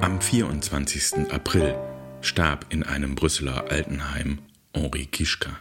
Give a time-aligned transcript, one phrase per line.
[0.00, 1.32] Am 24.
[1.32, 1.76] April
[2.20, 4.38] starb in einem Brüsseler Altenheim
[4.74, 5.58] Henri Kischka,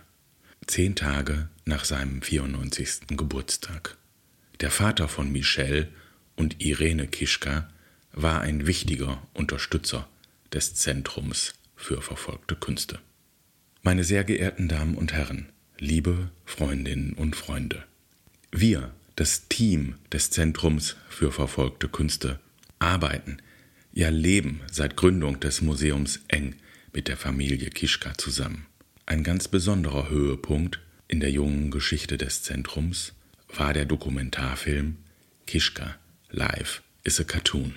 [0.67, 3.07] zehn Tage nach seinem 94.
[3.17, 3.97] Geburtstag.
[4.61, 5.87] Der Vater von Michel
[6.35, 7.67] und Irene Kischka
[8.11, 10.07] war ein wichtiger Unterstützer
[10.53, 12.99] des Zentrums für verfolgte Künste.
[13.81, 15.49] Meine sehr geehrten Damen und Herren,
[15.79, 17.83] liebe Freundinnen und Freunde,
[18.51, 22.39] wir, das Team des Zentrums für verfolgte Künste,
[22.79, 23.37] arbeiten,
[23.93, 26.55] ja leben seit Gründung des Museums eng
[26.93, 28.65] mit der Familie Kischka zusammen.
[29.05, 33.13] Ein ganz besonderer Höhepunkt in der jungen Geschichte des Zentrums
[33.55, 34.97] war der Dokumentarfilm
[35.47, 35.95] Kischka
[36.29, 37.75] Live is a Cartoon.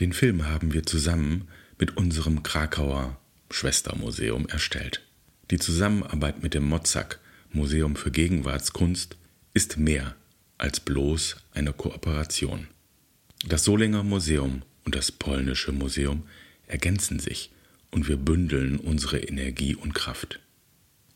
[0.00, 3.18] Den Film haben wir zusammen mit unserem Krakauer
[3.50, 5.02] Schwestermuseum erstellt.
[5.50, 7.20] Die Zusammenarbeit mit dem Mozak
[7.50, 9.16] Museum für Gegenwartskunst
[9.54, 10.14] ist mehr
[10.58, 12.68] als bloß eine Kooperation.
[13.46, 16.24] Das Solinger Museum und das polnische Museum
[16.66, 17.50] ergänzen sich
[17.90, 20.40] und wir bündeln unsere Energie und Kraft.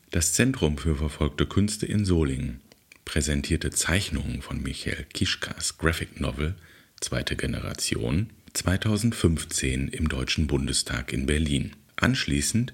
[0.09, 2.61] Das Zentrum für verfolgte Künste in Solingen
[3.05, 6.55] präsentierte Zeichnungen von Michael Kischkas Graphic Novel
[6.99, 11.75] Zweite Generation 2015 im Deutschen Bundestag in Berlin.
[11.97, 12.73] Anschließend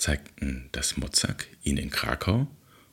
[0.00, 2.48] zeigten das Mozak ihn in Krakau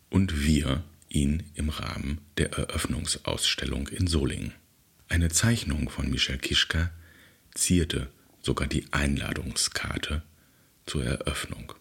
[0.09, 4.53] und wir ihn im Rahmen der Eröffnungsausstellung in Solingen.
[5.07, 6.91] Eine Zeichnung von Michel Kischka
[7.53, 8.09] zierte
[8.41, 10.21] sogar die Einladungskarte
[10.85, 11.73] zur Eröffnung.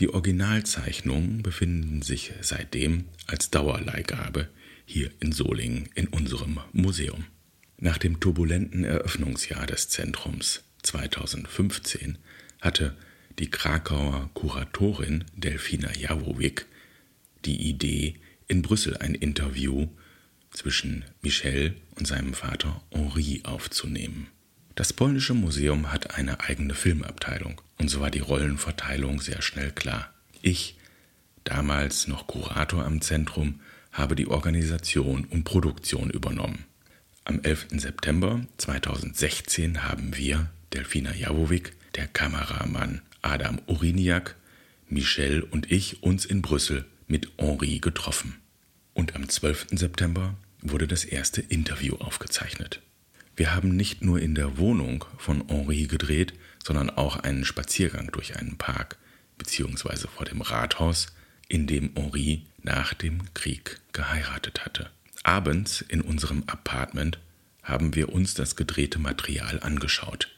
[0.00, 4.48] Die Originalzeichnungen befinden sich seitdem als Dauerleihgabe
[4.86, 7.24] hier in Solingen in unserem Museum.
[7.78, 12.18] Nach dem turbulenten Eröffnungsjahr des Zentrums 2015
[12.60, 12.96] hatte
[13.38, 16.66] die Krakauer Kuratorin Delfina Jawowick
[17.44, 18.14] die Idee,
[18.48, 19.88] in Brüssel ein Interview
[20.50, 24.28] zwischen Michel und seinem Vater Henri aufzunehmen.
[24.74, 30.12] Das polnische Museum hat eine eigene Filmabteilung und so war die Rollenverteilung sehr schnell klar.
[30.42, 30.76] Ich,
[31.44, 33.60] damals noch Kurator am Zentrum,
[33.92, 36.64] habe die Organisation und Produktion übernommen.
[37.24, 37.68] Am 11.
[37.76, 44.36] September 2016 haben wir, Delfina Jawowick, der Kameramann Adam Uriniak,
[44.88, 48.40] Michel und ich uns in Brüssel mit Henri getroffen.
[48.92, 49.68] Und am 12.
[49.72, 52.80] September wurde das erste Interview aufgezeichnet.
[53.34, 58.36] Wir haben nicht nur in der Wohnung von Henri gedreht, sondern auch einen Spaziergang durch
[58.36, 58.98] einen Park
[59.38, 60.06] bzw.
[60.08, 61.08] vor dem Rathaus,
[61.48, 64.90] in dem Henri nach dem Krieg geheiratet hatte.
[65.24, 67.18] Abends in unserem Apartment
[67.62, 70.28] haben wir uns das gedrehte Material angeschaut.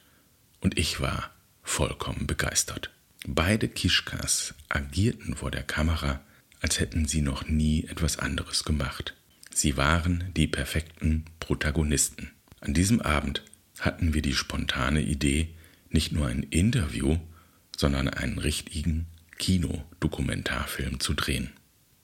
[0.61, 1.31] Und ich war
[1.66, 2.91] vollkommen begeistert.
[3.27, 6.21] Beide Kischkas agierten vor der Kamera,
[6.60, 9.15] als hätten sie noch nie etwas anderes gemacht.
[9.53, 12.31] Sie waren die perfekten Protagonisten.
[12.60, 13.43] An diesem Abend
[13.81, 15.49] hatten wir die spontane Idee,
[15.91, 17.19] nicht nur ein Interview,
[17.77, 19.06] sondern einen richtigen
[19.38, 21.50] Kinodokumentarfilm zu drehen.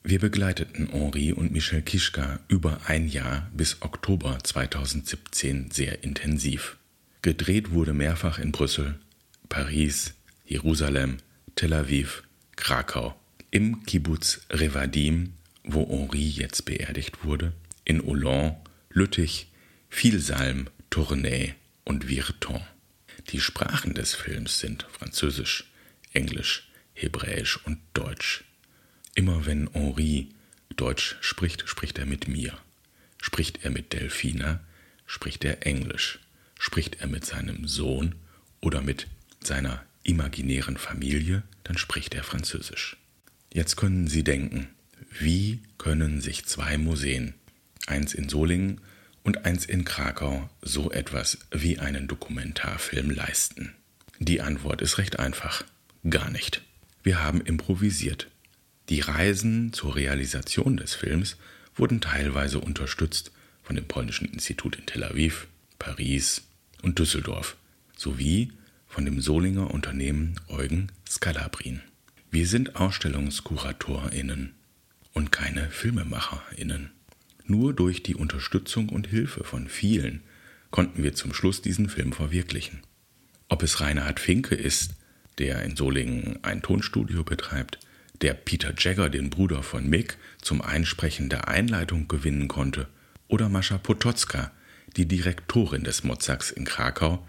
[0.03, 6.77] Wir begleiteten Henri und Michel Kischka über ein Jahr bis Oktober 2017 sehr intensiv.
[7.21, 8.99] Gedreht wurde mehrfach in Brüssel,
[9.53, 10.15] Paris,
[10.45, 11.17] Jerusalem,
[11.53, 12.23] Tel Aviv,
[12.55, 13.15] Krakau,
[13.51, 15.33] im Kibbutz Revadim,
[15.63, 17.53] wo Henri jetzt beerdigt wurde,
[17.85, 18.57] in Hollande,
[18.89, 19.51] Lüttich,
[19.91, 21.53] Vielsalm, Tournai
[21.83, 22.61] und Virton.
[23.29, 25.71] Die Sprachen des Films sind Französisch,
[26.13, 28.45] Englisch, Hebräisch und Deutsch.
[29.13, 30.29] Immer wenn Henri
[30.75, 32.57] Deutsch spricht, spricht er mit mir.
[33.21, 34.61] Spricht er mit Delphina,
[35.05, 36.17] spricht er Englisch.
[36.57, 38.15] Spricht er mit seinem Sohn
[38.61, 39.05] oder mit
[39.47, 42.97] seiner imaginären Familie, dann spricht er Französisch.
[43.53, 44.67] Jetzt können Sie denken,
[45.19, 47.35] wie können sich zwei Museen,
[47.87, 48.81] eins in Solingen
[49.23, 53.73] und eins in Krakau, so etwas wie einen Dokumentarfilm leisten?
[54.19, 55.63] Die Antwort ist recht einfach.
[56.09, 56.61] Gar nicht.
[57.03, 58.29] Wir haben improvisiert.
[58.89, 61.37] Die Reisen zur Realisation des Films
[61.75, 63.31] wurden teilweise unterstützt
[63.63, 65.47] von dem Polnischen Institut in Tel Aviv,
[65.79, 66.43] Paris
[66.81, 67.55] und Düsseldorf
[67.95, 68.51] sowie
[68.93, 71.81] von dem Solinger Unternehmen Eugen Scalabrin.
[72.29, 74.53] Wir sind AusstellungskuratorInnen
[75.13, 76.91] und keine FilmemacherInnen.
[77.43, 80.21] Nur durch die Unterstützung und Hilfe von vielen
[80.69, 82.81] konnten wir zum Schluss diesen Film verwirklichen.
[83.49, 84.91] Ob es Reinhard Finke ist,
[85.39, 87.79] der in Solingen ein Tonstudio betreibt,
[88.21, 92.87] der Peter Jagger, den Bruder von Mick, zum Einsprechen der Einleitung gewinnen konnte,
[93.27, 94.51] oder Mascha Potocka,
[94.95, 97.25] die Direktorin des Mozarts in Krakau,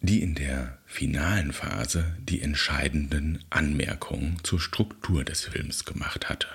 [0.00, 6.48] die in der finalen Phase die entscheidenden Anmerkungen zur Struktur des Films gemacht hatte.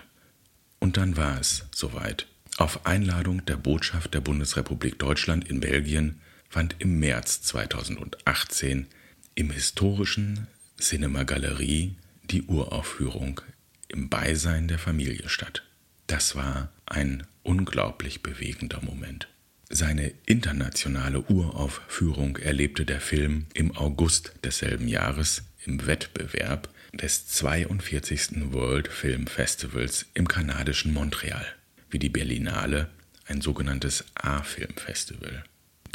[0.79, 2.27] Und dann war es soweit.
[2.57, 8.87] Auf Einladung der Botschaft der Bundesrepublik Deutschland in Belgien fand im März 2018
[9.35, 10.47] im historischen
[10.79, 13.41] Cinema Galerie die Uraufführung
[13.87, 15.63] im Beisein der Familie statt.
[16.07, 19.27] Das war ein unglaublich bewegender Moment.
[19.75, 28.53] Seine internationale Uraufführung erlebte der Film im August desselben Jahres im Wettbewerb des 42.
[28.53, 31.47] World Film Festivals im kanadischen Montreal,
[31.89, 32.91] wie die Berlinale
[33.25, 35.43] ein sogenanntes A-Film-Festival.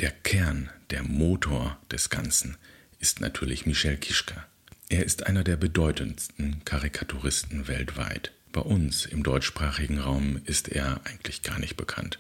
[0.01, 2.57] Der Kern, der Motor des Ganzen
[2.99, 4.45] ist natürlich Michel Kischka.
[4.89, 8.33] Er ist einer der bedeutendsten Karikaturisten weltweit.
[8.51, 12.19] Bei uns im deutschsprachigen Raum ist er eigentlich gar nicht bekannt.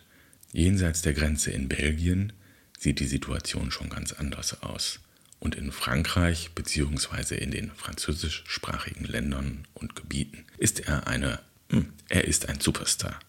[0.53, 2.33] Jenseits der Grenze in Belgien
[2.79, 5.01] sieht die Situation schon ganz anders aus.
[5.41, 7.37] Und in Frankreich bzw.
[7.37, 11.41] in den französischsprachigen Ländern und Gebieten ist er eine,
[11.71, 13.21] hm, er ist ein Superstar.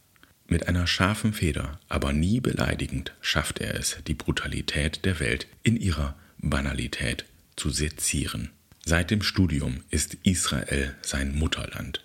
[0.48, 5.77] Mit einer scharfen Feder, aber nie beleidigend, schafft er es, die Brutalität der Welt in
[5.77, 7.25] ihrer Banalität
[7.56, 8.50] zu sezieren.
[8.83, 12.04] Seit dem Studium ist Israel sein Mutterland.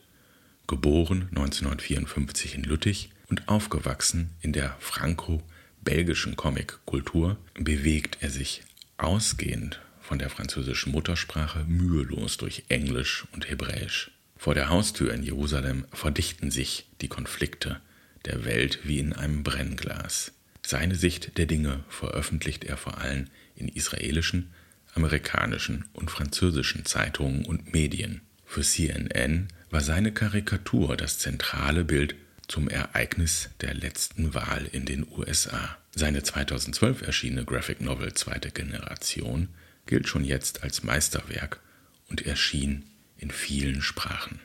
[0.67, 8.63] Geboren 1954 in Lüttich und aufgewachsen in der franco-belgischen Comic-Kultur, bewegt er sich
[8.97, 14.11] ausgehend von der französischen Muttersprache mühelos durch Englisch und Hebräisch.
[14.37, 17.81] Vor der Haustür in Jerusalem verdichten sich die Konflikte
[18.27, 20.33] der Welt wie in einem Brennglas.
[20.67, 23.27] Seine Sicht der Dinge veröffentlicht er vor allem
[23.57, 24.53] in israelischen,
[24.95, 28.21] amerikanischen und französischen Zeitungen und Medien.
[28.47, 32.15] Für CNN war seine Karikatur das zentrale Bild
[32.49, 35.77] zum Ereignis der letzten Wahl in den USA.
[35.95, 39.49] Seine 2012 erschienene Graphic Novel Zweite Generation
[39.87, 41.61] gilt schon jetzt als Meisterwerk
[42.09, 42.85] und erschien
[43.17, 44.41] in vielen Sprachen.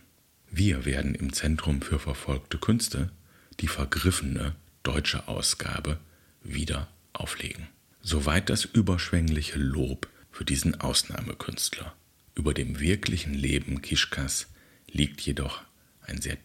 [0.52, 3.12] Wir werden im Zentrum für verfolgte Künste
[3.60, 6.00] die vergriffene deutsche Ausgabe
[6.44, 7.68] wieder auflegen.
[8.02, 11.94] Soweit das überschwängliche Lob für diesen Ausnahmekünstler.
[12.36, 14.48] Über dem wirklichen Leben Kischkas
[14.90, 15.62] liegt jedoch
[16.02, 16.44] ein sehr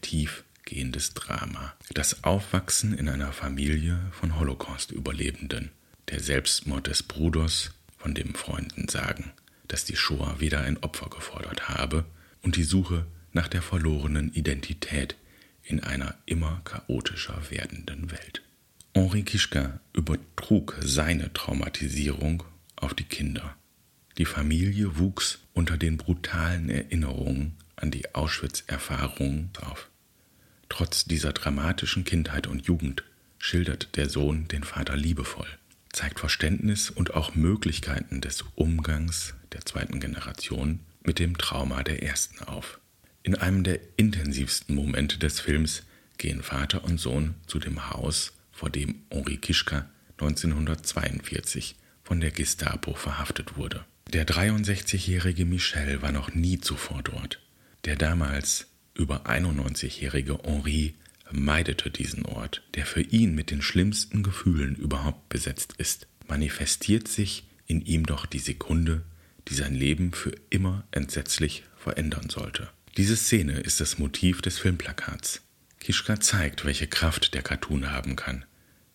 [0.65, 1.73] tiefgehendes Drama.
[1.93, 5.69] Das Aufwachsen in einer Familie von Holocaust-Überlebenden,
[6.09, 9.31] der Selbstmord des Bruders, von dem Freunden sagen,
[9.67, 12.05] dass die Shoah wieder ein Opfer gefordert habe,
[12.41, 15.15] und die Suche nach der verlorenen Identität
[15.63, 18.43] in einer immer chaotischer werdenden Welt.
[18.93, 22.43] Henri Kischka übertrug seine Traumatisierung
[22.75, 23.55] auf die Kinder.
[24.19, 29.89] Die Familie wuchs unter den brutalen Erinnerungen an die Auschwitz-Erfahrungen auf.
[30.69, 33.03] Trotz dieser dramatischen Kindheit und Jugend
[33.37, 35.47] schildert der Sohn den Vater liebevoll,
[35.91, 42.43] zeigt Verständnis und auch Möglichkeiten des Umgangs der zweiten Generation mit dem Trauma der ersten
[42.43, 42.79] auf.
[43.23, 45.83] In einem der intensivsten Momente des Films
[46.17, 49.89] gehen Vater und Sohn zu dem Haus, vor dem Henri Kischka
[50.19, 53.83] 1942 von der Gestapo verhaftet wurde.
[54.13, 57.41] Der 63-jährige Michel war noch nie zuvor dort.
[57.83, 60.95] Der damals über 91-jährige Henri
[61.31, 66.07] meidete diesen Ort, der für ihn mit den schlimmsten Gefühlen überhaupt besetzt ist.
[66.27, 69.03] Manifestiert sich in ihm doch die Sekunde,
[69.47, 72.69] die sein Leben für immer entsetzlich verändern sollte.
[72.97, 75.41] Diese Szene ist das Motiv des Filmplakats.
[75.79, 78.45] Kischka zeigt, welche Kraft der Cartoon haben kann,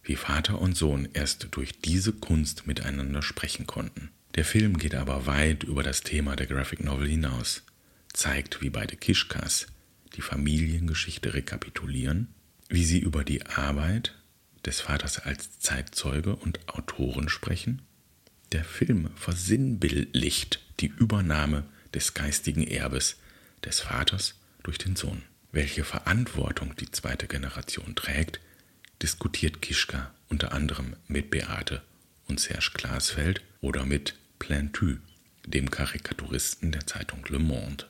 [0.02, 4.10] wie Vater und Sohn erst durch diese Kunst miteinander sprechen konnten.
[4.34, 7.62] Der Film geht aber weit über das Thema der Graphic Novel hinaus
[8.12, 9.66] zeigt, wie beide Kischkas
[10.16, 12.28] die Familiengeschichte rekapitulieren,
[12.68, 14.14] wie sie über die Arbeit
[14.64, 17.82] des Vaters als Zeitzeuge und Autoren sprechen.
[18.52, 21.64] Der Film versinnbildlicht die Übernahme
[21.94, 23.18] des geistigen Erbes
[23.64, 25.22] des Vaters durch den Sohn.
[25.52, 28.40] Welche Verantwortung die zweite Generation trägt,
[29.02, 31.82] diskutiert Kischka unter anderem mit Beate
[32.28, 34.96] und Serge Glasfeld oder mit Plantu,
[35.44, 37.86] dem Karikaturisten der Zeitung Le Monde.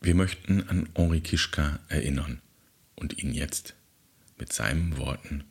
[0.00, 2.40] Wir möchten an Henri Kischka erinnern
[2.94, 3.74] und ihn jetzt
[4.38, 5.44] mit seinen Worten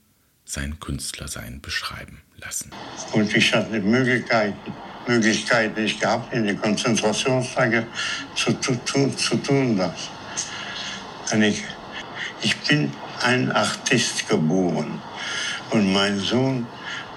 [0.45, 2.71] sein Künstlersein beschreiben lassen.
[3.13, 4.73] Und ich hatte Möglichkeiten,
[5.07, 7.85] Möglichkeiten nicht gehabt, in die Konzentrationslager
[8.35, 9.77] zu, zu, zu, zu tun.
[9.77, 10.09] Das.
[11.33, 11.63] Ich,
[12.41, 12.91] ich bin
[13.23, 15.01] ein Artist geboren.
[15.71, 16.67] Und mein Sohn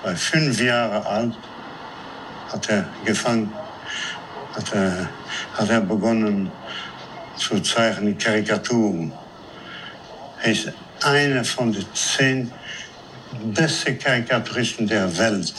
[0.02, 1.34] war fünf Jahre alt,
[2.50, 3.52] hat er gefangen,
[4.54, 5.08] hat er,
[5.54, 6.50] hat er begonnen,
[7.38, 9.12] zu zeichnen Karikaturen.
[10.44, 12.50] Ist einer von den zehn
[13.54, 15.54] besten Karikaturisten der Welt.